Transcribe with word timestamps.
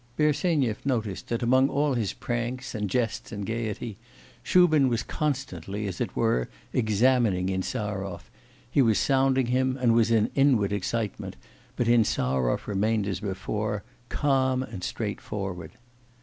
Bersenyev 0.17 0.83
noticed 0.83 1.27
that 1.27 1.43
among 1.43 1.69
all 1.69 1.93
his 1.93 2.11
pranks, 2.11 2.73
and 2.73 2.89
jests 2.89 3.31
and 3.31 3.45
gaiety, 3.45 3.99
Shubin 4.41 4.89
was 4.89 5.03
constantly, 5.03 5.85
as 5.85 6.01
it 6.01 6.15
were, 6.15 6.49
examining 6.73 7.49
Insarov; 7.49 8.31
he 8.67 8.81
was 8.81 8.97
sounding 8.97 9.45
him 9.45 9.77
and 9.79 9.93
was 9.93 10.09
in 10.09 10.31
inward 10.33 10.73
excitement, 10.73 11.35
but 11.75 11.87
Insarov 11.87 12.65
remained 12.67 13.05
as 13.05 13.19
before, 13.19 13.83
calm 14.09 14.63
and 14.63 14.83
straightforward. 14.83 15.73